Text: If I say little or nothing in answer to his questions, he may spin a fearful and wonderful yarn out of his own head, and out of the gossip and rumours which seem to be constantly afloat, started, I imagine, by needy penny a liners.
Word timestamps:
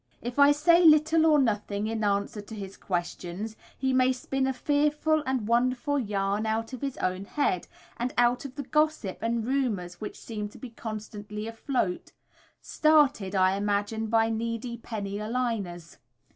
If 0.23 0.39
I 0.39 0.51
say 0.51 0.83
little 0.83 1.27
or 1.27 1.37
nothing 1.37 1.85
in 1.85 2.03
answer 2.03 2.41
to 2.41 2.55
his 2.55 2.75
questions, 2.75 3.55
he 3.77 3.93
may 3.93 4.11
spin 4.13 4.47
a 4.47 4.51
fearful 4.51 5.21
and 5.27 5.47
wonderful 5.47 5.99
yarn 5.99 6.47
out 6.47 6.73
of 6.73 6.81
his 6.81 6.97
own 6.97 7.25
head, 7.25 7.67
and 7.97 8.11
out 8.17 8.43
of 8.43 8.55
the 8.55 8.63
gossip 8.63 9.19
and 9.21 9.45
rumours 9.45 10.01
which 10.01 10.19
seem 10.19 10.49
to 10.49 10.57
be 10.57 10.71
constantly 10.71 11.45
afloat, 11.47 12.13
started, 12.61 13.35
I 13.35 13.55
imagine, 13.55 14.07
by 14.07 14.31
needy 14.31 14.75
penny 14.75 15.19
a 15.19 15.29
liners. 15.29 15.99